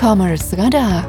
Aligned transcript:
E-Commerce 0.00 0.56
Radar, 0.56 1.02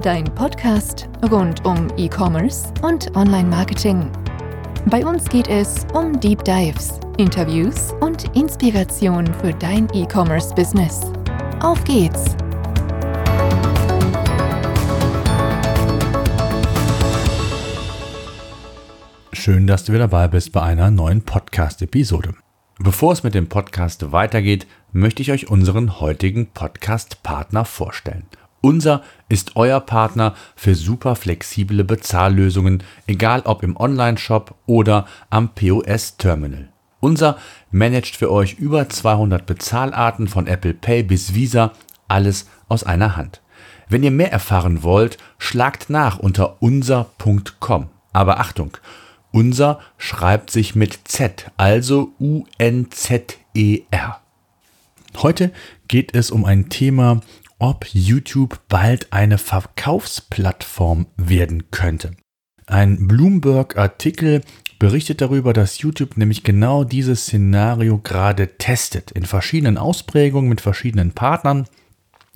dein 0.00 0.24
Podcast 0.24 1.08
rund 1.30 1.64
um 1.64 1.86
E-Commerce 1.96 2.66
und 2.82 3.14
Online-Marketing. 3.14 4.10
Bei 4.86 5.06
uns 5.06 5.28
geht 5.28 5.46
es 5.46 5.86
um 5.94 6.18
Deep 6.18 6.42
Dives, 6.42 6.98
Interviews 7.16 7.94
und 8.00 8.24
Inspiration 8.36 9.32
für 9.34 9.52
dein 9.52 9.88
E-Commerce-Business. 9.94 11.12
Auf 11.60 11.84
geht's! 11.84 12.34
Schön, 19.32 19.68
dass 19.68 19.84
du 19.84 19.92
wieder 19.92 20.08
dabei 20.08 20.26
bist 20.26 20.50
bei 20.50 20.62
einer 20.62 20.90
neuen 20.90 21.22
Podcast-Episode. 21.22 22.34
Bevor 22.80 23.12
es 23.12 23.22
mit 23.22 23.34
dem 23.34 23.48
Podcast 23.48 24.10
weitergeht, 24.10 24.66
möchte 24.94 25.22
ich 25.22 25.32
euch 25.32 25.50
unseren 25.50 26.00
heutigen 26.00 26.46
Podcast-Partner 26.46 27.64
vorstellen. 27.64 28.24
Unser 28.60 29.02
ist 29.28 29.56
euer 29.56 29.80
Partner 29.80 30.34
für 30.56 30.74
super 30.74 31.16
flexible 31.16 31.84
Bezahllösungen, 31.84 32.82
egal 33.06 33.42
ob 33.44 33.62
im 33.62 33.76
Online-Shop 33.76 34.54
oder 34.64 35.06
am 35.28 35.50
POS-Terminal. 35.50 36.70
Unser 37.00 37.36
managt 37.70 38.16
für 38.16 38.32
euch 38.32 38.54
über 38.54 38.88
200 38.88 39.44
Bezahlarten 39.44 40.28
von 40.28 40.46
Apple 40.46 40.72
Pay 40.72 41.02
bis 41.02 41.34
Visa, 41.34 41.72
alles 42.08 42.48
aus 42.68 42.84
einer 42.84 43.16
Hand. 43.16 43.42
Wenn 43.88 44.02
ihr 44.02 44.12
mehr 44.12 44.32
erfahren 44.32 44.82
wollt, 44.82 45.18
schlagt 45.36 45.90
nach 45.90 46.18
unter 46.18 46.62
unser.com. 46.62 47.88
Aber 48.14 48.40
Achtung, 48.40 48.78
unser 49.32 49.80
schreibt 49.98 50.50
sich 50.50 50.74
mit 50.74 51.00
Z, 51.04 51.50
also 51.58 52.12
U-N-Z-E-R. 52.18 54.23
Heute 55.18 55.52
geht 55.88 56.14
es 56.14 56.30
um 56.30 56.44
ein 56.44 56.68
Thema, 56.68 57.20
ob 57.58 57.86
YouTube 57.92 58.58
bald 58.68 59.12
eine 59.12 59.38
Verkaufsplattform 59.38 61.06
werden 61.16 61.70
könnte. 61.70 62.12
Ein 62.66 63.06
Bloomberg-Artikel 63.06 64.42
berichtet 64.78 65.20
darüber, 65.20 65.52
dass 65.52 65.78
YouTube 65.78 66.16
nämlich 66.16 66.42
genau 66.42 66.84
dieses 66.84 67.22
Szenario 67.22 67.98
gerade 67.98 68.58
testet, 68.58 69.10
in 69.12 69.24
verschiedenen 69.24 69.78
Ausprägungen 69.78 70.48
mit 70.48 70.60
verschiedenen 70.60 71.12
Partnern. 71.12 71.66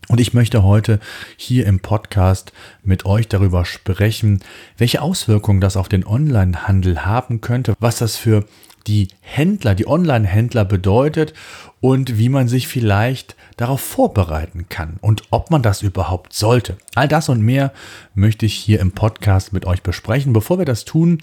Und 0.09 0.21
ich 0.21 0.33
möchte 0.33 0.63
heute 0.63 1.01
hier 1.37 1.67
im 1.67 1.81
Podcast 1.81 2.53
mit 2.83 3.05
euch 3.05 3.29
darüber 3.29 3.67
sprechen, 3.67 4.41
welche 4.79 5.03
Auswirkungen 5.03 5.61
das 5.61 5.77
auf 5.77 5.89
den 5.89 6.07
Onlinehandel 6.07 7.05
haben 7.05 7.43
könnte, 7.43 7.75
was 7.79 7.99
das 7.99 8.17
für 8.17 8.47
die 8.87 9.09
Händler, 9.21 9.75
die 9.75 9.87
Online-Händler 9.87 10.65
bedeutet 10.65 11.35
und 11.81 12.17
wie 12.17 12.31
man 12.31 12.49
sich 12.49 12.69
vielleicht 12.69 13.37
darauf 13.59 13.83
vorbereiten 13.83 14.67
kann 14.71 14.97
und 15.03 15.25
ob 15.31 15.51
man 15.51 15.63
das 15.63 15.83
überhaupt 15.83 16.33
sollte. 16.33 16.79
All 16.95 17.07
das 17.07 17.29
und 17.29 17.43
mehr 17.43 17.73
möchte 18.15 18.47
ich 18.47 18.55
hier 18.55 18.81
im 18.81 18.93
Podcast 18.93 19.53
mit 19.53 19.67
euch 19.67 19.83
besprechen. 19.83 20.33
Bevor 20.33 20.59
wir 20.59 20.65
das 20.65 20.87
tun, 20.87 21.19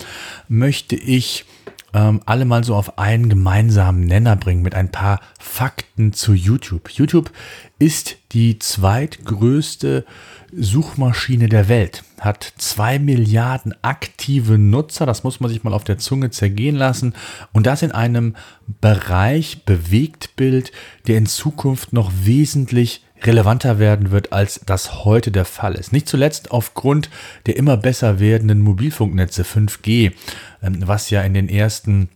möchte 0.47 0.95
ich 0.95 1.45
ähm, 1.95 2.21
alle 2.25 2.43
mal 2.43 2.63
so 2.65 2.75
auf 2.75 2.99
einen 2.99 3.29
gemeinsamen 3.29 4.01
Nenner 4.01 4.35
bringen 4.35 4.61
mit 4.61 4.75
ein 4.75 4.91
paar 4.91 5.21
Fakten 5.39 6.11
zu 6.11 6.33
YouTube. 6.33 6.89
YouTube 6.89 7.31
ist 7.79 8.17
die 8.33 8.59
zweitgrößte 8.59 10.05
Suchmaschine 10.53 11.47
der 11.47 11.69
Welt, 11.69 12.03
hat 12.19 12.53
zwei 12.57 12.99
Milliarden 12.99 13.73
aktive 13.81 14.57
Nutzer, 14.57 15.05
das 15.05 15.23
muss 15.23 15.39
man 15.39 15.49
sich 15.49 15.63
mal 15.63 15.73
auf 15.73 15.85
der 15.85 15.97
Zunge 15.97 16.31
zergehen 16.31 16.75
lassen, 16.75 17.13
und 17.53 17.66
das 17.66 17.81
in 17.81 17.93
einem 17.93 18.35
Bereich 18.81 19.63
Bewegtbild, 19.63 20.73
der 21.07 21.17
in 21.17 21.25
Zukunft 21.25 21.93
noch 21.93 22.11
wesentlich 22.23 23.03
relevanter 23.23 23.80
werden 23.80 24.11
wird, 24.11 24.33
als 24.33 24.61
das 24.66 25.05
heute 25.05 25.31
der 25.31 25.45
Fall 25.45 25.75
ist. 25.75 25.94
Nicht 25.94 26.08
zuletzt 26.08 26.52
aufgrund 26.52 27.09
der 27.45 27.57
immer 27.57 27.77
besser 27.77 28.19
werdenden 28.19 28.61
Mobilfunknetze 28.61 29.44
5G, 29.44 30.13
ähm, 30.62 30.79
was 30.85 31.09
ja 31.09 31.22
in 31.22 31.34
den 31.34 31.50
ersten 31.50 32.09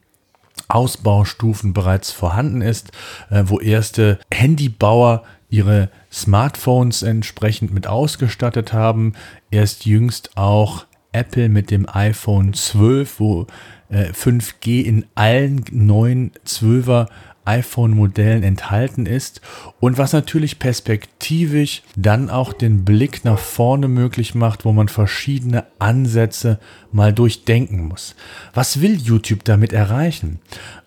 Ausbaustufen 0.67 1.73
bereits 1.73 2.11
vorhanden 2.11 2.61
ist, 2.61 2.91
äh, 3.29 3.43
wo 3.45 3.59
erste 3.59 4.19
Handybauer 4.31 5.23
ihre 5.49 5.89
Smartphones 6.11 7.01
entsprechend 7.01 7.73
mit 7.73 7.87
ausgestattet 7.87 8.73
haben. 8.73 9.13
Erst 9.49 9.85
jüngst 9.85 10.37
auch 10.37 10.85
Apple 11.11 11.49
mit 11.49 11.71
dem 11.71 11.87
iPhone 11.89 12.53
12, 12.53 13.19
wo 13.19 13.47
5G 13.91 14.67
äh, 14.67 14.81
in 14.81 15.05
allen 15.15 15.65
neuen 15.71 16.31
12er 16.45 17.07
iPhone-Modellen 17.49 18.43
enthalten 18.43 19.07
ist 19.07 19.41
und 19.79 19.97
was 19.97 20.13
natürlich 20.13 20.59
perspektivisch 20.59 21.81
dann 21.95 22.29
auch 22.29 22.53
den 22.53 22.85
Blick 22.85 23.25
nach 23.25 23.39
vorne 23.39 23.87
möglich 23.87 24.35
macht, 24.35 24.65
wo 24.65 24.71
man 24.71 24.87
verschiedene 24.87 25.65
Ansätze 25.79 26.59
mal 26.91 27.11
durchdenken 27.11 27.87
muss. 27.87 28.15
Was 28.53 28.81
will 28.81 28.95
YouTube 28.95 29.43
damit 29.45 29.73
erreichen? 29.73 30.39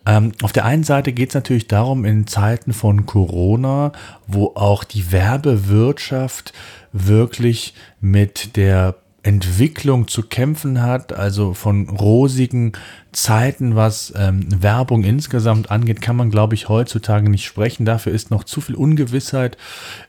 Ähm, 0.06 0.32
auf 0.42 0.52
der 0.52 0.64
einen 0.64 0.84
Seite 0.84 1.12
geht 1.12 1.30
es 1.30 1.34
natürlich 1.34 1.68
darum, 1.68 2.04
in 2.04 2.26
Zeiten 2.26 2.72
von 2.72 3.06
Corona, 3.06 3.92
wo 4.26 4.52
auch 4.54 4.84
die 4.84 5.12
Werbewirtschaft 5.12 6.52
wirklich 6.92 7.74
mit 8.00 8.56
der 8.56 8.96
Entwicklung 9.24 10.08
zu 10.08 10.22
kämpfen 10.22 10.82
hat, 10.82 11.12
also 11.12 11.54
von 11.54 11.88
rosigen 11.88 12.72
Zeiten, 13.12 13.76
was 13.76 14.12
ähm, 14.16 14.46
Werbung 14.62 15.04
insgesamt 15.04 15.70
angeht, 15.70 16.00
kann 16.00 16.16
man, 16.16 16.30
glaube 16.30 16.54
ich, 16.54 16.68
heutzutage 16.68 17.28
nicht 17.28 17.44
sprechen. 17.44 17.84
Dafür 17.84 18.12
ist 18.12 18.30
noch 18.30 18.42
zu 18.42 18.60
viel 18.60 18.74
Ungewissheit 18.74 19.58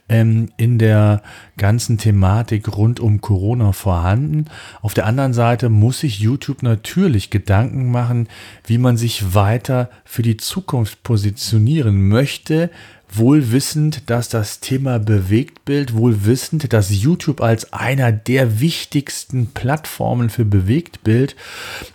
ähm, 0.08 0.50
in 0.56 0.78
der 0.78 1.22
ganzen 1.56 1.98
Thematik 1.98 2.76
rund 2.76 2.98
um 2.98 3.20
Corona 3.20 3.72
vorhanden. 3.72 4.46
Auf 4.80 4.94
der 4.94 5.06
anderen 5.06 5.34
Seite 5.34 5.68
muss 5.68 6.00
sich 6.00 6.18
YouTube 6.18 6.62
natürlich 6.62 7.30
Gedanken 7.30 7.90
machen, 7.90 8.28
wie 8.66 8.78
man 8.78 8.96
sich 8.96 9.34
weiter 9.34 9.90
für 10.04 10.22
die 10.22 10.38
Zukunft 10.38 11.02
positionieren 11.02 12.08
möchte, 12.08 12.70
wohl 13.16 13.52
wissend, 13.52 14.10
dass 14.10 14.28
das 14.28 14.60
Thema 14.60 14.98
Bewegtbild, 14.98 15.94
wohl 15.94 16.24
wissend, 16.24 16.72
dass 16.72 16.90
YouTube 16.90 17.40
als 17.40 17.72
einer 17.72 18.12
der 18.12 18.60
wichtigsten 18.60 19.48
Plattformen 19.48 20.30
für 20.30 20.44
Bewegtbild 20.44 21.36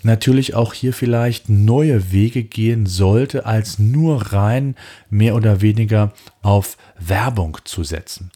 natürlich 0.03 0.55
auch 0.55 0.73
hier 0.73 0.93
vielleicht 0.93 1.49
neue 1.49 2.11
Wege 2.11 2.43
gehen 2.43 2.85
sollte, 2.85 3.45
als 3.45 3.79
nur 3.79 4.33
rein 4.33 4.75
mehr 5.09 5.35
oder 5.35 5.61
weniger 5.61 6.13
auf 6.41 6.77
Werbung 6.97 7.57
zu 7.65 7.83
setzen. 7.83 8.31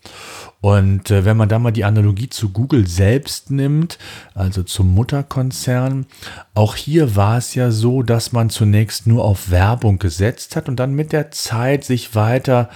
Und 0.62 1.12
äh, 1.12 1.26
wenn 1.26 1.38
man 1.38 1.50
da 1.50 1.60
mal 1.60 1.72
die 1.72 1.84
Analogie 1.84 2.30
zu 2.30 2.50
Google 2.50 2.88
selbst 2.88 3.52
nimmt, 3.52 3.98
also 4.34 4.64
zum 4.64 4.94
Mutterkonzern, 4.94 6.06
auch 6.54 6.76
hier 6.76 7.16
war 7.16 7.38
es 7.38 7.56
ja 7.56 7.72
so, 7.72 8.04
dass 8.04 8.32
man 8.32 8.50
zunächst 8.50 9.08
nur 9.08 9.26
auf 9.26 9.52
Werbung 9.52 10.00
gesetzt 10.00 10.56
hat 10.56 10.70
und 10.70 10.78
dann 10.78 10.94
mit 10.94 11.12
der 11.12 11.32
Zeit 11.32 11.84
sich 11.84 12.16
weiter 12.16 12.70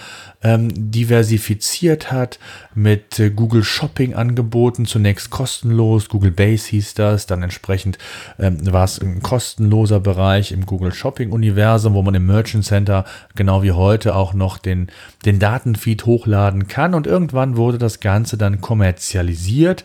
ähm, 0.44 0.92
diversifiziert 0.92 2.12
hat 2.12 2.38
mit 2.76 3.20
äh, 3.20 3.32
Google 3.32 3.64
Shopping 3.64 4.14
Angeboten, 4.14 4.86
zunächst 4.86 5.32
kostenlos, 5.32 6.10
Google 6.10 6.32
Base 6.32 6.70
hieß 6.70 6.94
das, 6.94 7.26
dann 7.26 7.42
entsprechend 7.42 7.98
ähm, 8.38 8.72
war 8.72 8.84
es 8.84 9.00
ein 9.00 9.22
kostenloser 9.24 10.00
Bereich 10.00 10.52
im 10.52 10.66
Google 10.66 10.94
Shopping 10.94 11.32
Universum, 11.32 11.96
wo 11.96 12.04
man 12.04 12.14
im 12.14 12.28
Merchant 12.28 12.66
Center 12.66 13.06
genau 13.36 13.64
wie 13.64 13.72
heute 13.72 14.16
auch 14.16 14.34
noch 14.34 14.60
den, 14.60 14.88
den 15.26 15.40
Datenfeed 15.40 16.06
hochladen 16.06 16.68
kann. 16.68 16.94
Und 16.94 17.08
irgendwann 17.08 17.58
wurde 17.58 17.80
das 17.80 18.00
Ganze 18.00 18.38
dann 18.38 18.62
kommerzialisiert 18.62 19.84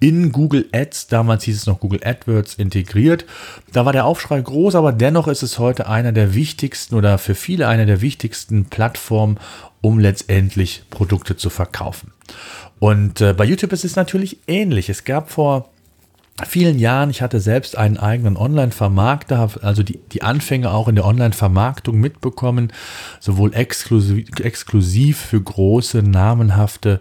in 0.00 0.32
Google 0.32 0.68
Ads, 0.72 1.06
damals 1.06 1.44
hieß 1.44 1.56
es 1.56 1.66
noch 1.66 1.80
Google 1.80 2.00
AdWords 2.04 2.56
integriert. 2.56 3.24
Da 3.72 3.86
war 3.86 3.94
der 3.94 4.04
Aufschrei 4.04 4.38
groß, 4.38 4.74
aber 4.74 4.92
dennoch 4.92 5.28
ist 5.28 5.42
es 5.42 5.58
heute 5.58 5.88
einer 5.88 6.12
der 6.12 6.34
wichtigsten 6.34 6.94
oder 6.94 7.16
für 7.16 7.34
viele 7.34 7.68
einer 7.68 7.86
der 7.86 8.02
wichtigsten 8.02 8.66
Plattformen, 8.66 9.38
um 9.84 9.98
letztendlich 9.98 10.82
Produkte 10.88 11.36
zu 11.36 11.50
verkaufen. 11.50 12.12
Und 12.78 13.20
äh, 13.20 13.34
bei 13.34 13.44
YouTube 13.44 13.72
ist 13.72 13.84
es 13.84 13.96
natürlich 13.96 14.38
ähnlich. 14.46 14.88
Es 14.88 15.04
gab 15.04 15.30
vor 15.30 15.68
vielen 16.48 16.78
Jahren, 16.78 17.10
ich 17.10 17.20
hatte 17.20 17.38
selbst 17.38 17.76
einen 17.76 17.98
eigenen 17.98 18.38
Online-Vermarkter, 18.38 19.50
also 19.60 19.82
die, 19.82 20.00
die 20.10 20.22
Anfänge 20.22 20.70
auch 20.70 20.88
in 20.88 20.94
der 20.94 21.04
Online-Vermarktung 21.04 22.00
mitbekommen, 22.00 22.72
sowohl 23.20 23.54
exklusiv, 23.54 24.26
exklusiv 24.40 25.18
für 25.18 25.42
große, 25.42 26.02
namenhafte 26.02 27.00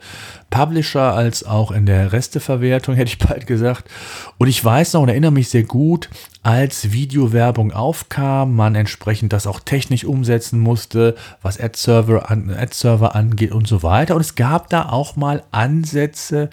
Publisher 0.53 1.15
als 1.15 1.43
auch 1.43 1.71
in 1.71 1.87
der 1.87 2.13
Resteverwertung, 2.13 2.93
hätte 2.95 3.09
ich 3.09 3.17
bald 3.17 3.47
gesagt. 3.47 3.89
Und 4.37 4.47
ich 4.47 4.63
weiß 4.63 4.93
noch 4.93 5.01
und 5.01 5.09
erinnere 5.09 5.31
mich 5.31 5.49
sehr 5.49 5.63
gut, 5.63 6.09
als 6.43 6.91
Videowerbung 6.91 7.71
aufkam, 7.71 8.55
man 8.55 8.75
entsprechend 8.75 9.33
das 9.33 9.47
auch 9.47 9.59
technisch 9.59 10.05
umsetzen 10.05 10.59
musste, 10.59 11.15
was 11.41 11.59
Ad-Server 11.59 12.29
an, 12.29 12.51
Ad 12.51 12.75
angeht 12.87 13.51
und 13.51 13.67
so 13.67 13.81
weiter. 13.81 14.13
Und 14.13 14.21
es 14.21 14.35
gab 14.35 14.69
da 14.69 14.89
auch 14.89 15.15
mal 15.15 15.41
Ansätze, 15.49 16.51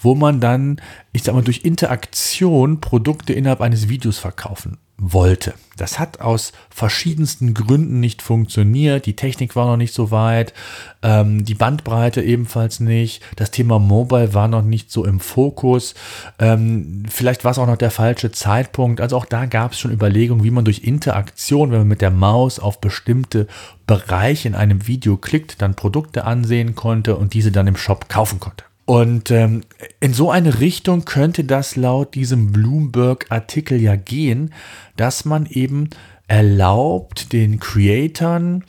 wo 0.00 0.14
man 0.14 0.40
dann, 0.40 0.80
ich 1.12 1.24
sag 1.24 1.34
mal, 1.34 1.42
durch 1.42 1.64
Interaktion 1.64 2.80
Produkte 2.80 3.32
innerhalb 3.32 3.60
eines 3.60 3.88
Videos 3.88 4.18
verkaufen 4.18 4.78
wollte. 5.02 5.54
Das 5.76 5.98
hat 5.98 6.20
aus 6.20 6.52
verschiedensten 6.70 7.54
Gründen 7.54 7.98
nicht 7.98 8.22
funktioniert. 8.22 9.06
Die 9.06 9.16
Technik 9.16 9.56
war 9.56 9.66
noch 9.66 9.76
nicht 9.76 9.94
so 9.94 10.10
weit, 10.10 10.54
ähm, 11.02 11.44
die 11.44 11.54
Bandbreite 11.54 12.22
ebenfalls 12.22 12.78
nicht. 12.78 13.22
Das 13.36 13.50
Thema 13.50 13.80
Mobile 13.80 14.32
war 14.32 14.46
noch 14.46 14.62
nicht 14.62 14.92
so 14.92 15.04
im 15.04 15.18
Fokus. 15.18 15.94
Ähm, 16.38 17.02
vielleicht 17.10 17.44
war 17.44 17.50
es 17.50 17.58
auch 17.58 17.66
noch 17.66 17.76
der 17.76 17.90
falsche 17.90 18.30
Zeitpunkt. 18.30 19.00
Also 19.00 19.16
auch 19.16 19.24
da 19.24 19.46
gab 19.46 19.72
es 19.72 19.80
schon 19.80 19.92
Überlegungen, 19.92 20.44
wie 20.44 20.52
man 20.52 20.64
durch 20.64 20.84
Interaktion, 20.84 21.72
wenn 21.72 21.80
man 21.80 21.88
mit 21.88 22.00
der 22.00 22.12
Maus 22.12 22.60
auf 22.60 22.80
bestimmte 22.80 23.48
Bereiche 23.86 24.46
in 24.46 24.54
einem 24.54 24.86
Video 24.86 25.16
klickt, 25.16 25.60
dann 25.62 25.74
Produkte 25.74 26.24
ansehen 26.24 26.76
konnte 26.76 27.16
und 27.16 27.34
diese 27.34 27.50
dann 27.50 27.66
im 27.66 27.76
Shop 27.76 28.08
kaufen 28.08 28.38
konnte. 28.38 28.64
Und 28.84 29.30
ähm, 29.30 29.62
in 30.00 30.12
so 30.12 30.30
eine 30.30 30.60
Richtung 30.60 31.04
könnte 31.04 31.44
das 31.44 31.76
laut 31.76 32.14
diesem 32.14 32.52
Bloomberg-Artikel 32.52 33.80
ja 33.80 33.96
gehen, 33.96 34.52
dass 34.96 35.24
man 35.24 35.46
eben 35.46 35.90
erlaubt, 36.26 37.32
den 37.32 37.60
Creatoren 37.60 38.64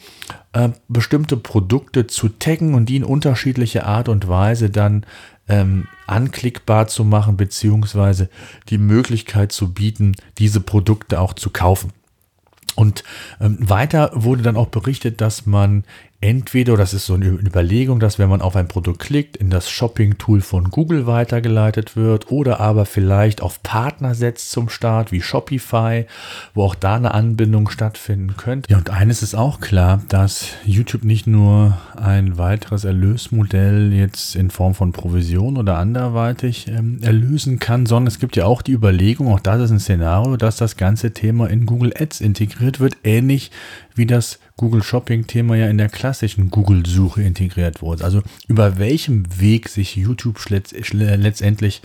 äh, 0.54 0.70
bestimmte 0.88 1.38
Produkte 1.38 2.08
zu 2.08 2.30
taggen 2.30 2.74
und 2.74 2.88
die 2.88 2.98
in 2.98 3.04
unterschiedliche 3.04 3.86
Art 3.86 4.10
und 4.10 4.28
Weise 4.28 4.70
dann 4.70 5.06
ähm, 5.48 5.88
anklickbar 6.08 6.88
zu 6.88 7.04
machen, 7.04 7.38
beziehungsweise 7.38 8.30
die 8.70 8.78
Möglichkeit 8.78 9.52
zu 9.52 9.74
bieten, 9.74 10.16
diese 10.38 10.62
Produkte 10.62 11.20
auch 11.20 11.34
zu 11.34 11.50
kaufen. 11.50 11.92
Und 12.76 13.04
ähm, 13.40 13.58
weiter 13.60 14.12
wurde 14.14 14.42
dann 14.42 14.58
auch 14.58 14.70
berichtet, 14.70 15.22
dass 15.22 15.46
man 15.46 15.84
entweder, 16.24 16.78
das 16.78 16.94
ist 16.94 17.06
so 17.06 17.16
eine 17.16 17.26
Überlegung, 17.26 18.00
dass 18.00 18.18
wenn 18.18 18.30
man 18.30 18.42
auf 18.42 18.56
ein 18.56 18.70
Produkt 18.70 19.00
klickt, 19.00 19.36
in 19.36 19.50
das 19.50 19.70
Shopping-Tool 19.70 20.40
von 20.40 20.72
Google 20.72 21.06
weitergeleitet 21.06 21.98
wird 21.98 22.32
oder 22.32 22.62
aber 22.62 22.86
vielleicht 22.86 23.42
auf 23.42 23.62
Partner 23.62 24.16
setzt 24.16 24.50
zum 24.52 24.70
Start, 24.70 25.12
wie 25.12 25.22
Shopify, 25.22 26.06
wo 26.54 26.64
auch 26.64 26.76
da 26.76 26.96
eine 26.96 27.14
Anbindung 27.14 27.70
stattfinden 27.70 28.38
könnte. 28.38 28.72
Ja, 28.72 28.78
und 28.78 28.90
eines 28.90 29.22
ist 29.22 29.36
auch 29.36 29.60
klar, 29.60 30.02
dass 30.08 30.48
YouTube 30.64 31.04
nicht 31.04 31.28
nur 31.28 31.78
ein 31.98 32.38
weiteres 32.38 32.86
Erlösmodell 32.86 33.92
jetzt 33.92 34.38
in 34.38 34.50
Form 34.50 34.76
von 34.76 34.94
Provision 34.94 35.58
oder 35.58 35.78
anderweitig 35.78 36.70
ähm, 36.70 37.00
erlösen 37.02 37.60
kann, 37.60 37.86
sondern 37.86 38.08
es 38.08 38.20
gibt 38.20 38.38
ja 38.38 38.46
auch 38.46 38.62
die 38.62 38.72
Überlegung, 38.72 39.28
auch 39.28 39.42
das 39.42 39.60
ist 39.60 39.72
ein 39.72 39.80
Szenario, 39.80 40.38
dass 40.38 40.56
das 40.56 40.78
ganze 40.78 41.12
Thema 41.12 41.50
in 41.50 41.66
Google 41.66 41.92
Ads 42.00 42.22
integriert 42.22 42.80
wird, 42.80 42.96
ähnlich 43.04 43.52
wie 43.94 44.06
das 44.06 44.40
Google 44.58 44.84
Shopping-Thema 44.84 45.56
ja 45.56 45.68
in 45.68 45.78
der 45.78 45.90
klassischen 45.90 46.52
Google-Suche 46.52 47.24
integriert 47.24 47.82
wurde. 47.82 48.04
Also 48.04 48.22
über 48.48 48.78
welchem 48.78 49.26
Weg 49.40 49.70
sich 49.70 49.96
YouTube 49.96 50.40
letztendlich 50.50 51.82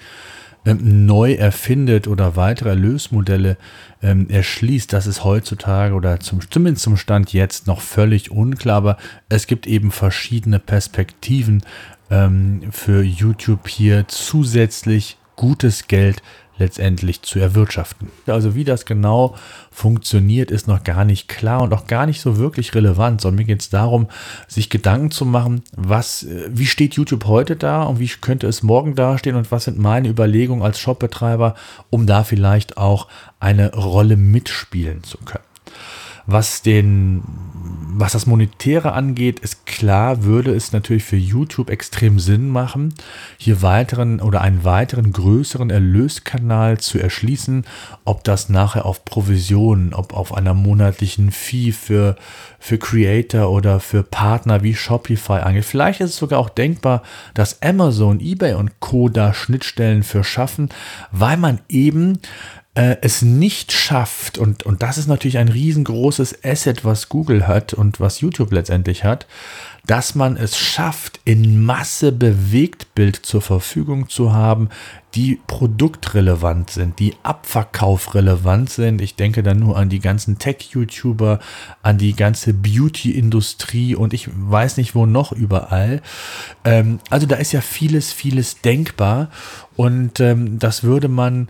ähm, 0.67 1.07
neu 1.07 1.35
erfindet 1.35 2.09
oder 2.09 2.37
weitere 2.37 2.71
Erlösmodelle 2.71 3.57
ähm, 4.03 4.29
erschließt, 4.29 4.93
das 4.93 5.07
ist 5.07 5.25
heutzutage 5.25 5.95
oder 5.95 6.21
zum, 6.21 6.41
zumindest 6.51 6.85
zum 6.85 6.97
Stand 6.97 7.33
jetzt 7.33 7.67
noch 7.67 7.81
völlig 7.81 8.31
unklar. 8.31 8.77
Aber 8.77 8.97
es 9.29 9.47
gibt 9.47 9.67
eben 9.67 9.91
verschiedene 9.91 10.59
Perspektiven 10.59 11.63
ähm, 12.11 12.63
für 12.71 13.03
YouTube 13.03 13.69
hier 13.69 14.09
zusätzlich 14.09 15.17
gutes 15.37 15.87
Geld 15.89 16.23
letztendlich 16.59 17.23
zu 17.23 17.39
erwirtschaften. 17.39 18.11
Also 18.27 18.55
wie 18.55 18.65
das 18.65 18.85
genau 18.85 19.37
funktioniert, 19.71 20.51
ist 20.51 20.69
noch 20.69 20.85
gar 20.85 21.05
nicht 21.05 21.29
klar 21.29 21.63
und 21.63 21.73
auch 21.73 21.87
gar 21.87 22.07
nicht 22.07 22.21
so 22.21 22.37
wirklich 22.37 22.75
relevant, 22.75 23.21
sondern 23.21 23.39
mir 23.39 23.45
geht 23.45 23.61
es 23.63 23.71
darum, 23.71 24.09
sich 24.47 24.71
Gedanken 24.71 25.11
zu 25.11 25.25
machen, 25.25 25.63
was, 25.77 26.25
äh, 26.25 26.49
wie 26.51 26.67
steht 26.67 26.95
YouTube 26.95 27.27
heute 27.27 27.57
da 27.57 27.85
und 27.85 27.99
wie 28.01 28.09
könnte 28.09 28.47
es 28.47 28.63
morgen 28.63 28.95
dastehen 28.95 29.37
und 29.37 29.51
was 29.53 29.65
sind 29.65 29.79
meine 29.79 30.09
Überlegungen 30.09 30.63
als 30.63 30.79
Shopbetreiber, 30.79 31.55
um 31.91 32.07
da 32.07 32.25
vielleicht 32.25 32.77
auch 32.77 33.09
eine 33.41 33.75
Rolle 33.75 34.17
mitspielen 34.17 35.03
zu 35.05 35.19
können. 35.19 35.45
Was 36.27 36.61
den, 36.61 37.23
was 38.01 38.13
das 38.13 38.27
Monetäre 38.27 38.93
angeht, 38.93 39.41
ist 39.41 39.67
klar, 39.67 40.23
würde 40.23 40.55
es 40.55 40.73
natürlich 40.73 41.03
für 41.03 41.17
YouTube 41.17 41.69
extrem 41.69 42.21
Sinn 42.21 42.49
machen, 42.49 42.95
hier 43.39 43.61
weiteren 43.61 44.21
oder 44.21 44.41
einen 44.41 44.63
weiteren 44.63 45.13
größeren 45.13 45.71
Erlöskanal 45.71 46.79
zu 46.79 47.01
erschließen, 47.01 47.65
ob 48.05 48.23
das 48.23 48.49
nachher 48.49 48.87
auf 48.87 49.05
Provisionen, 49.05 49.95
ob 49.95 50.15
auf 50.15 50.33
einer 50.33 50.55
monatlichen 50.55 51.33
Fee 51.33 51.73
für, 51.73 52.15
für 52.61 52.79
Creator 52.79 53.51
oder 53.51 53.81
für 53.81 54.05
Partner 54.05 54.63
wie 54.63 54.77
Shopify 54.77 55.41
angeht. 55.41 55.65
Vielleicht 55.65 56.01
ist 56.01 56.11
es 56.11 56.17
sogar 56.19 56.39
auch 56.39 56.51
denkbar, 56.51 57.03
dass 57.35 57.63
Amazon, 57.63 58.21
eBay 58.21 58.55
und 58.55 58.79
Co. 58.79 59.09
da 59.09 59.35
Schnittstellen 59.35 60.05
für 60.05 60.23
schaffen, 60.23 60.69
weil 61.11 61.37
man 61.37 61.59
eben 61.69 62.21
äh, 62.79 62.97
es 63.01 63.23
nicht 63.23 63.73
schafft, 63.73 64.39
und, 64.39 64.65
und 64.65 64.83
das 64.83 64.99
ist 64.99 65.09
natürlich 65.09 65.39
ein 65.39 65.49
riesengroßes 65.49 66.45
Asset, 66.45 66.85
was 66.85 67.09
Google 67.09 67.49
hat 67.49 67.75
und 67.75 67.99
was 67.99 68.21
YouTube 68.21 68.53
letztendlich 68.53 69.03
hat, 69.03 69.27
dass 69.89 70.15
man 70.15 70.37
es 70.37 70.59
schafft, 70.59 71.19
in 71.25 71.65
Masse 71.65 72.13
Bewegtbild 72.13 73.17
zur 73.17 73.41
Verfügung 73.41 74.11
zu 74.11 74.35
haben, 74.35 74.69
die 75.15 75.41
produktrelevant 75.47 76.69
sind, 76.69 76.99
die 76.99 77.15
abverkaufrelevant 77.23 78.69
sind. 78.69 79.01
Ich 79.01 79.17
denke 79.17 79.43
dann 79.43 79.59
nur 79.59 79.79
an 79.79 79.89
die 79.89 80.01
ganzen 80.01 80.39
Tech-YouTuber, 80.39 81.39
an 81.81 81.97
die 81.97 82.15
ganze 82.15 82.53
Beauty-Industrie 82.53 83.95
und 83.95 84.13
ich 84.13 84.29
weiß 84.31 84.77
nicht 84.77 84.95
wo 84.95 85.07
noch 85.07 85.33
überall. 85.33 86.03
Ähm, 86.67 87.01
also 87.09 87.27
da 87.27 87.37
ist 87.37 87.53
ja 87.53 87.63
vieles, 87.63 88.13
vieles 88.13 88.61
denkbar 88.61 89.31
und 89.75 90.21
ähm, 90.21 90.59
das 90.59 90.83
würde 90.83 91.09
man 91.09 91.49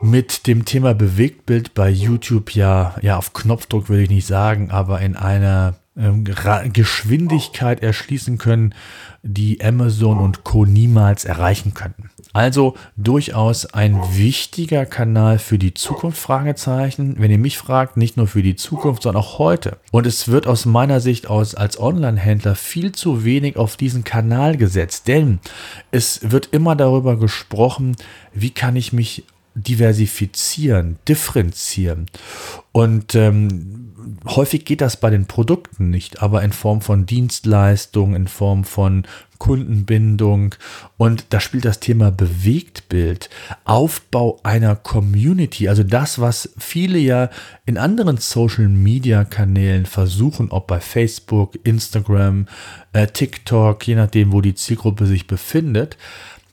mit 0.00 0.46
dem 0.46 0.64
Thema 0.64 0.94
Bewegtbild 0.94 1.74
bei 1.74 1.90
YouTube 1.90 2.54
ja, 2.54 2.94
ja 3.02 3.16
auf 3.16 3.32
Knopfdruck 3.32 3.88
würde 3.88 4.04
ich 4.04 4.10
nicht 4.10 4.26
sagen, 4.28 4.70
aber 4.70 5.00
in 5.00 5.16
einer 5.16 5.74
ähm, 5.96 6.24
Geschwindigkeit 6.72 7.82
erschließen 7.82 8.38
können, 8.38 8.74
die 9.22 9.62
Amazon 9.62 10.18
und 10.18 10.42
Co. 10.42 10.64
niemals 10.64 11.24
erreichen 11.24 11.74
könnten. 11.74 12.10
Also 12.32 12.74
durchaus 12.96 13.66
ein 13.66 14.00
wichtiger 14.16 14.86
Kanal 14.86 15.38
für 15.38 15.58
die 15.58 15.74
Zukunft, 15.74 16.18
Fragezeichen. 16.18 17.16
Wenn 17.18 17.30
ihr 17.30 17.38
mich 17.38 17.58
fragt, 17.58 17.98
nicht 17.98 18.16
nur 18.16 18.26
für 18.26 18.42
die 18.42 18.56
Zukunft, 18.56 19.02
sondern 19.02 19.22
auch 19.22 19.38
heute. 19.38 19.76
Und 19.90 20.06
es 20.06 20.28
wird 20.28 20.46
aus 20.46 20.64
meiner 20.64 21.00
Sicht 21.00 21.28
aus 21.28 21.54
als 21.54 21.78
Online-Händler 21.78 22.54
viel 22.54 22.92
zu 22.92 23.24
wenig 23.24 23.56
auf 23.56 23.76
diesen 23.76 24.02
Kanal 24.02 24.56
gesetzt, 24.56 25.08
denn 25.08 25.40
es 25.90 26.30
wird 26.30 26.48
immer 26.52 26.74
darüber 26.74 27.18
gesprochen, 27.18 27.96
wie 28.32 28.50
kann 28.50 28.76
ich 28.76 28.94
mich 28.94 29.24
diversifizieren, 29.54 30.98
differenzieren. 31.08 32.06
Und 32.72 33.14
ähm, 33.14 33.92
häufig 34.26 34.64
geht 34.64 34.80
das 34.80 34.96
bei 34.96 35.10
den 35.10 35.26
Produkten 35.26 35.90
nicht, 35.90 36.22
aber 36.22 36.42
in 36.42 36.52
Form 36.52 36.80
von 36.80 37.06
Dienstleistungen, 37.06 38.14
in 38.14 38.28
Form 38.28 38.64
von 38.64 39.06
Kundenbindung. 39.38 40.54
Und 40.96 41.26
da 41.30 41.40
spielt 41.40 41.64
das 41.64 41.80
Thema 41.80 42.10
Bewegtbild, 42.10 43.28
Aufbau 43.64 44.38
einer 44.42 44.76
Community, 44.76 45.68
also 45.68 45.82
das, 45.82 46.20
was 46.20 46.54
viele 46.58 46.98
ja 46.98 47.28
in 47.66 47.76
anderen 47.76 48.18
Social-Media-Kanälen 48.18 49.86
versuchen, 49.86 50.50
ob 50.50 50.68
bei 50.68 50.80
Facebook, 50.80 51.58
Instagram, 51.64 52.46
äh, 52.92 53.08
TikTok, 53.08 53.86
je 53.86 53.96
nachdem, 53.96 54.32
wo 54.32 54.40
die 54.40 54.54
Zielgruppe 54.54 55.06
sich 55.06 55.26
befindet. 55.26 55.96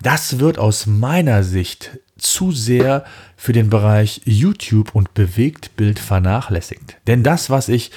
Das 0.02 0.40
wird 0.40 0.58
aus 0.58 0.86
meiner 0.86 1.44
Sicht 1.44 2.00
zu 2.20 2.52
sehr 2.52 3.06
für 3.36 3.54
den 3.54 3.70
Bereich 3.70 4.22
YouTube 4.26 4.96
und 4.96 5.14
Bewegtbild 5.14 6.00
vernachlässigt. 6.00 6.98
Denn 7.08 7.24
das, 7.24 7.50
was 7.50 7.70
ich, 7.70 7.92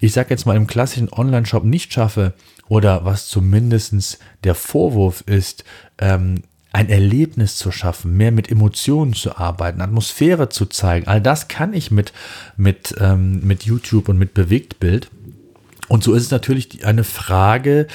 ich 0.00 0.12
sage 0.12 0.30
jetzt 0.30 0.46
mal 0.46 0.56
im 0.56 0.66
klassischen 0.66 1.12
Online-Shop 1.12 1.64
nicht 1.64 1.92
schaffe 1.92 2.34
oder 2.68 3.04
was 3.04 3.28
zumindest 3.28 4.18
der 4.44 4.54
Vorwurf 4.54 5.22
ist, 5.26 5.64
ähm, 5.98 6.42
ein 6.72 6.88
Erlebnis 6.88 7.56
zu 7.56 7.70
schaffen, 7.70 8.16
mehr 8.16 8.32
mit 8.32 8.50
Emotionen 8.50 9.12
zu 9.12 9.36
arbeiten, 9.36 9.80
Atmosphäre 9.80 10.48
zu 10.48 10.66
zeigen, 10.66 11.06
all 11.06 11.20
das 11.20 11.46
kann 11.46 11.72
ich 11.72 11.92
mit, 11.92 12.12
mit, 12.56 12.96
ähm, 12.98 13.46
mit 13.46 13.62
YouTube 13.62 14.08
und 14.08 14.18
mit 14.18 14.34
Bewegtbild. 14.34 15.08
Und 15.86 16.02
so 16.02 16.14
ist 16.14 16.24
es 16.24 16.30
natürlich 16.32 16.84
eine 16.84 17.04
Frage, 17.04 17.86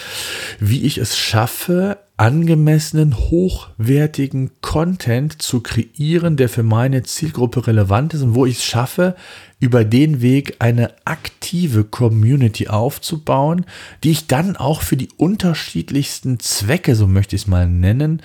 wie 0.59 0.83
ich 0.83 0.98
es 0.98 1.17
schaffe, 1.17 1.98
angemessenen, 2.19 3.15
hochwertigen 3.17 4.51
Content 4.61 5.41
zu 5.41 5.61
kreieren, 5.61 6.35
der 6.35 6.49
für 6.49 6.63
meine 6.63 7.03
Zielgruppe 7.03 7.65
relevant 7.65 8.13
ist 8.13 8.21
und 8.21 8.35
wo 8.35 8.45
ich 8.45 8.57
es 8.57 8.65
schaffe, 8.65 9.15
über 9.61 9.85
den 9.85 10.21
Weg 10.21 10.57
eine 10.59 10.93
aktive 11.05 11.85
Community 11.85 12.67
aufzubauen, 12.67 13.65
die 14.03 14.11
ich 14.11 14.27
dann 14.27 14.57
auch 14.57 14.81
für 14.81 14.97
die 14.97 15.09
unterschiedlichsten 15.15 16.39
Zwecke, 16.39 16.95
so 16.95 17.07
möchte 17.07 17.38
ich 17.38 17.43
es 17.43 17.47
mal 17.47 17.67
nennen, 17.67 18.21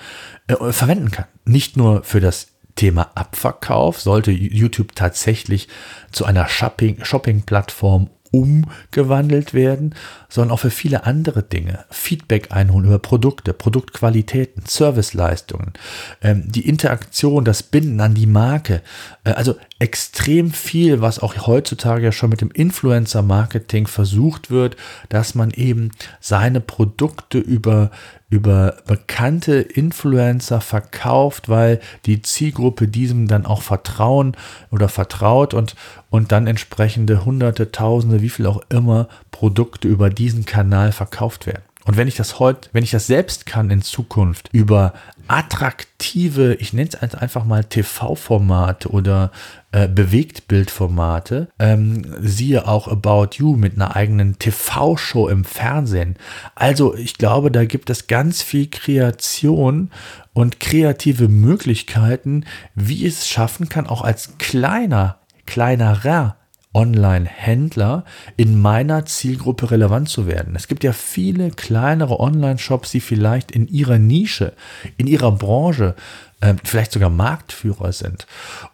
äh, 0.47 0.73
verwenden 0.73 1.11
kann. 1.11 1.25
Nicht 1.45 1.77
nur 1.77 2.03
für 2.03 2.19
das 2.19 2.47
Thema 2.75 3.11
Abverkauf 3.15 4.01
sollte 4.01 4.31
YouTube 4.31 4.93
tatsächlich 4.95 5.69
zu 6.11 6.25
einer 6.25 6.49
Shopping-Plattform 6.49 8.09
umgewandelt 8.35 9.53
werden, 9.53 9.95
sondern 10.27 10.51
auch 10.51 10.59
für 10.59 10.69
viele 10.69 11.05
andere 11.05 11.43
Dinge. 11.43 11.85
Feedback 11.89 12.51
einholen 12.51 12.87
über 12.87 12.99
Produkte, 12.99 13.53
Produktqualitäten, 13.53 14.63
Serviceleistungen, 14.67 15.73
ähm, 16.21 16.43
die 16.45 16.67
Interaktion, 16.67 17.45
das 17.45 17.63
Binden 17.63 18.01
an 18.01 18.13
die 18.13 18.27
Marke. 18.27 18.81
Äh, 19.23 19.31
also 19.31 19.55
extrem 19.79 20.51
viel, 20.51 21.01
was 21.01 21.19
auch 21.19 21.47
heutzutage 21.47 22.05
ja 22.05 22.11
schon 22.11 22.29
mit 22.29 22.41
dem 22.41 22.51
Influencer-Marketing 22.51 23.87
versucht 23.87 24.51
wird, 24.51 24.75
dass 25.09 25.35
man 25.35 25.51
eben 25.51 25.91
seine 26.19 26.59
Produkte 26.59 27.37
über, 27.37 27.91
über 28.29 28.77
bekannte 28.87 29.55
Influencer 29.55 30.59
verkauft, 30.59 31.47
weil 31.47 31.79
die 32.05 32.21
Zielgruppe 32.21 32.87
diesem 32.87 33.27
dann 33.27 33.45
auch 33.45 33.61
vertrauen 33.61 34.35
oder 34.71 34.89
vertraut 34.89 35.53
und, 35.53 35.75
und 36.09 36.31
dann 36.31 36.47
entsprechende 36.47 37.23
Hunderte, 37.23 37.71
Tausende, 37.71 38.21
wie 38.21 38.29
viel 38.29 38.47
auch 38.47 38.61
immer 38.69 39.07
Produkte 39.31 39.87
über 39.87 40.09
diesen 40.09 40.45
Kanal 40.45 40.91
verkauft 40.91 41.45
werden. 41.45 41.63
Und 41.85 41.97
wenn 41.97 42.07
ich 42.07 42.15
das 42.15 42.39
heute, 42.39 42.69
wenn 42.73 42.83
ich 42.83 42.91
das 42.91 43.07
selbst 43.07 43.45
kann 43.45 43.69
in 43.69 43.83
Zukunft 43.83 44.49
über 44.51 44.93
attraktive, 45.27 46.55
ich 46.55 46.73
nenne 46.73 46.89
es 46.89 47.15
einfach 47.15 47.45
mal 47.45 47.63
TV-Formate 47.63 48.89
oder 48.89 49.31
äh, 49.71 49.87
Bewegtbildformate, 49.87 51.47
ähm, 51.59 52.03
siehe 52.19 52.67
auch 52.67 52.87
About 52.87 53.37
You 53.37 53.55
mit 53.55 53.75
einer 53.75 53.95
eigenen 53.95 54.39
TV-Show 54.39 55.27
im 55.27 55.45
Fernsehen. 55.45 56.15
Also 56.55 56.95
ich 56.95 57.17
glaube, 57.17 57.51
da 57.51 57.65
gibt 57.65 57.91
es 57.91 58.07
ganz 58.07 58.41
viel 58.41 58.67
Kreation 58.67 59.91
und 60.33 60.59
kreative 60.59 61.27
Möglichkeiten, 61.27 62.45
wie 62.73 63.05
es 63.05 63.27
schaffen 63.27 63.69
kann, 63.69 63.85
auch 63.85 64.01
als 64.01 64.37
kleiner, 64.39 65.19
kleinerer 65.45 66.35
Online-Händler 66.75 68.03
in 68.37 68.61
meiner 68.61 69.05
Zielgruppe 69.05 69.71
relevant 69.71 70.09
zu 70.09 70.27
werden. 70.27 70.55
Es 70.55 70.67
gibt 70.67 70.83
ja 70.83 70.93
viele 70.93 71.49
kleinere 71.49 72.19
Online-Shops, 72.19 72.91
die 72.91 72.99
vielleicht 72.99 73.51
in 73.51 73.67
ihrer 73.67 73.97
Nische, 73.97 74.53
in 74.97 75.07
ihrer 75.07 75.31
Branche 75.31 75.95
äh, 76.41 76.53
vielleicht 76.63 76.91
sogar 76.91 77.09
Marktführer 77.09 77.93
sind. 77.93 78.27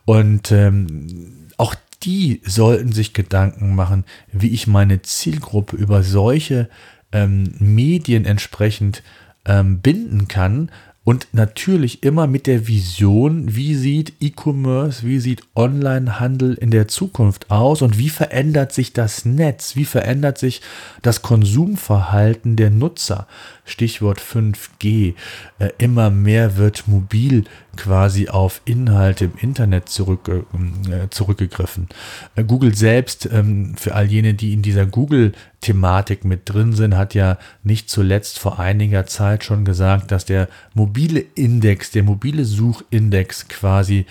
Und 0.05 0.51
ähm, 0.51 1.47
auch 1.57 1.75
die 2.03 2.41
sollten 2.43 2.91
sich 2.91 3.13
Gedanken 3.13 3.75
machen, 3.75 4.03
wie 4.31 4.49
ich 4.49 4.65
meine 4.65 5.03
Zielgruppe 5.03 5.75
über 5.75 6.01
solche 6.01 6.69
ähm, 7.11 7.53
Medien 7.59 8.25
entsprechend 8.25 9.03
ähm, 9.45 9.79
binden 9.79 10.27
kann, 10.27 10.71
und 11.03 11.27
natürlich 11.31 12.03
immer 12.03 12.27
mit 12.27 12.45
der 12.45 12.67
Vision, 12.67 13.55
wie 13.55 13.73
sieht 13.73 14.13
E-Commerce, 14.19 15.03
wie 15.03 15.19
sieht 15.19 15.41
Onlinehandel 15.55 16.53
in 16.53 16.69
der 16.69 16.87
Zukunft 16.87 17.49
aus 17.49 17.81
und 17.81 17.97
wie 17.97 18.09
verändert 18.09 18.71
sich 18.71 18.93
das 18.93 19.25
Netz, 19.25 19.75
wie 19.75 19.85
verändert 19.85 20.37
sich 20.37 20.61
das 21.01 21.23
Konsumverhalten 21.23 22.55
der 22.55 22.69
Nutzer. 22.69 23.27
Stichwort 23.71 24.19
5G. 24.19 25.15
Äh, 25.59 25.69
immer 25.77 26.09
mehr 26.09 26.57
wird 26.57 26.87
mobil 26.87 27.45
quasi 27.77 28.27
auf 28.27 28.61
Inhalte 28.65 29.25
im 29.25 29.33
Internet 29.39 29.89
zurück, 29.89 30.29
äh, 30.29 31.09
zurückgegriffen. 31.09 31.87
Äh, 32.35 32.43
Google 32.43 32.75
selbst, 32.75 33.29
ähm, 33.31 33.75
für 33.77 33.95
all 33.95 34.05
jene, 34.05 34.33
die 34.33 34.53
in 34.53 34.61
dieser 34.61 34.85
Google-Thematik 34.85 36.25
mit 36.25 36.41
drin 36.45 36.73
sind, 36.73 36.97
hat 36.97 37.13
ja 37.15 37.37
nicht 37.63 37.89
zuletzt 37.89 38.39
vor 38.39 38.59
einiger 38.59 39.05
Zeit 39.05 39.43
schon 39.43 39.63
gesagt, 39.63 40.11
dass 40.11 40.25
der 40.25 40.49
mobile 40.73 41.23
Index, 41.35 41.91
der 41.91 42.03
mobile 42.03 42.45
Suchindex 42.45 43.47
quasi 43.47 44.05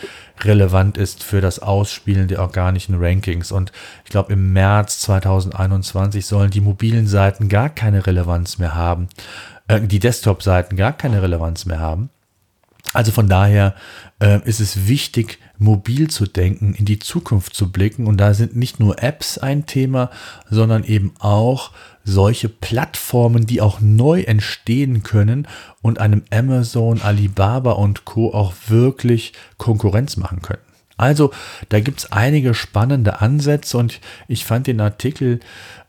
relevant 0.44 0.96
ist 0.96 1.22
für 1.22 1.40
das 1.40 1.58
Ausspielen 1.58 2.28
der 2.28 2.40
organischen 2.40 2.96
Rankings. 2.98 3.52
Und 3.52 3.72
ich 4.04 4.10
glaube, 4.10 4.32
im 4.32 4.52
März 4.52 5.00
2021 5.00 6.26
sollen 6.26 6.50
die 6.50 6.60
mobilen 6.60 7.06
Seiten 7.06 7.48
gar 7.48 7.68
keine 7.68 8.06
Relevanz 8.06 8.58
mehr 8.58 8.74
haben, 8.74 9.08
äh, 9.68 9.80
die 9.80 9.98
Desktop-Seiten 9.98 10.76
gar 10.76 10.92
keine 10.92 11.22
Relevanz 11.22 11.66
mehr 11.66 11.80
haben. 11.80 12.10
Also 12.92 13.12
von 13.12 13.28
daher 13.28 13.74
äh, 14.20 14.40
ist 14.44 14.60
es 14.60 14.88
wichtig, 14.88 15.38
mobil 15.58 16.08
zu 16.08 16.26
denken, 16.26 16.74
in 16.74 16.86
die 16.86 16.98
Zukunft 16.98 17.54
zu 17.54 17.70
blicken. 17.70 18.06
Und 18.06 18.16
da 18.16 18.34
sind 18.34 18.56
nicht 18.56 18.80
nur 18.80 19.02
Apps 19.02 19.38
ein 19.38 19.66
Thema, 19.66 20.10
sondern 20.48 20.84
eben 20.84 21.12
auch 21.20 21.70
solche 22.04 22.48
Plattformen, 22.48 23.46
die 23.46 23.60
auch 23.60 23.80
neu 23.80 24.22
entstehen 24.22 25.02
können 25.02 25.46
und 25.82 25.98
einem 25.98 26.22
Amazon, 26.30 27.00
Alibaba 27.00 27.72
und 27.72 28.04
Co. 28.04 28.32
auch 28.32 28.54
wirklich 28.68 29.32
Konkurrenz 29.58 30.16
machen 30.16 30.42
können. 30.42 30.62
Also 30.96 31.30
da 31.70 31.80
gibt 31.80 32.00
es 32.00 32.12
einige 32.12 32.52
spannende 32.52 33.20
Ansätze 33.20 33.78
und 33.78 34.00
ich 34.28 34.44
fand 34.44 34.66
den 34.66 34.80
Artikel 34.80 35.40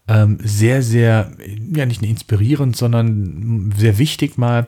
ähm, 0.07 0.37
sehr, 0.41 0.81
sehr, 0.81 1.31
ja 1.73 1.85
nicht 1.85 2.01
inspirierend, 2.01 2.77
sondern 2.77 3.73
sehr 3.75 3.97
wichtig 3.97 4.37
mal 4.37 4.67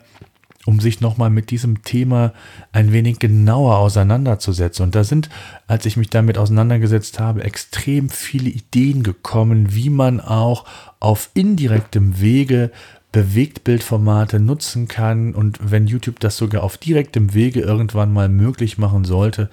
um 0.66 0.80
sich 0.80 1.02
nochmal 1.02 1.30
mit 1.30 1.52
diesem 1.52 1.84
Thema 1.84 2.34
ein 2.72 2.94
wenig 2.94 3.20
genauer 3.20 3.78
auseinanderzusetzen. 3.78 4.84
Und 4.86 4.96
da 4.96 5.04
sind, 5.04 5.30
als 5.68 5.86
ich 5.86 5.98
mich 5.98 6.10
damit 6.10 6.38
auseinandergesetzt 6.38 7.20
habe, 7.20 7.44
extrem 7.44 8.10
viele 8.10 8.50
Ideen 8.50 9.04
gekommen, 9.04 9.76
wie 9.76 9.90
man 9.90 10.22
auch 10.22 10.66
auf 11.04 11.30
indirektem 11.34 12.20
Wege 12.20 12.72
Bewegtbildformate 13.12 14.40
nutzen 14.40 14.88
kann 14.88 15.36
und 15.36 15.60
wenn 15.62 15.86
YouTube 15.86 16.20
das 16.20 16.36
sogar 16.36 16.64
auf 16.64 16.78
direktem 16.78 17.36
Wege 17.36 17.62
irgendwann 17.62 18.12
mal 18.12 18.28
möglich 18.28 18.80
machen 18.80 19.06
sollte, 19.06 19.50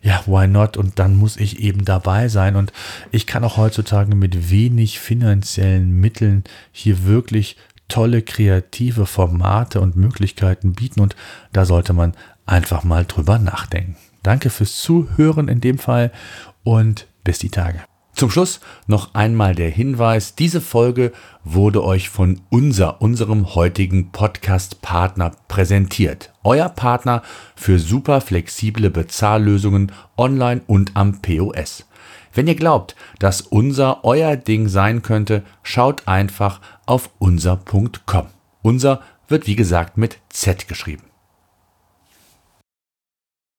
ja, 0.00 0.22
why 0.26 0.46
not? 0.46 0.76
Und 0.76 1.00
dann 1.00 1.16
muss 1.16 1.36
ich 1.36 1.58
eben 1.58 1.84
dabei 1.84 2.28
sein 2.28 2.54
und 2.54 2.72
ich 3.10 3.26
kann 3.26 3.42
auch 3.42 3.56
heutzutage 3.56 4.14
mit 4.14 4.50
wenig 4.50 5.00
finanziellen 5.00 5.90
Mitteln 5.90 6.44
hier 6.70 7.04
wirklich 7.04 7.56
tolle 7.88 8.22
kreative 8.22 9.06
Formate 9.06 9.80
und 9.80 9.96
Möglichkeiten 9.96 10.74
bieten 10.74 11.00
und 11.00 11.16
da 11.52 11.64
sollte 11.64 11.92
man 11.92 12.14
einfach 12.46 12.84
mal 12.84 13.04
drüber 13.04 13.40
nachdenken. 13.40 13.96
Danke 14.22 14.50
fürs 14.50 14.76
Zuhören 14.76 15.48
in 15.48 15.60
dem 15.60 15.78
Fall 15.78 16.12
und 16.62 17.08
bis 17.24 17.40
die 17.40 17.50
Tage. 17.50 17.89
Zum 18.12 18.30
Schluss 18.30 18.60
noch 18.86 19.14
einmal 19.14 19.54
der 19.54 19.70
Hinweis, 19.70 20.34
diese 20.34 20.60
Folge 20.60 21.12
wurde 21.44 21.82
euch 21.82 22.10
von 22.10 22.40
unser, 22.50 23.00
unserem 23.00 23.54
heutigen 23.54 24.10
Podcast-Partner 24.10 25.32
präsentiert. 25.48 26.32
Euer 26.44 26.68
Partner 26.68 27.22
für 27.56 27.78
super 27.78 28.20
flexible 28.20 28.90
Bezahllösungen 28.90 29.92
online 30.18 30.60
und 30.66 30.96
am 30.96 31.22
POS. 31.22 31.86
Wenn 32.32 32.46
ihr 32.46 32.56
glaubt, 32.56 32.94
dass 33.18 33.40
unser 33.40 34.04
euer 34.04 34.36
Ding 34.36 34.68
sein 34.68 35.02
könnte, 35.02 35.42
schaut 35.62 36.06
einfach 36.06 36.60
auf 36.86 37.10
unser.com. 37.18 38.26
Unser 38.62 39.00
wird 39.28 39.46
wie 39.46 39.56
gesagt 39.56 39.96
mit 39.96 40.18
Z 40.28 40.68
geschrieben. 40.68 41.09